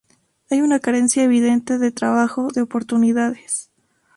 Hay 0.49 0.61
una 0.61 0.79
carencia 0.79 1.23
evidente 1.23 1.77
de 1.77 1.91
trabajo, 1.91 2.47
de 2.47 2.61
oportunidades. 2.63 3.69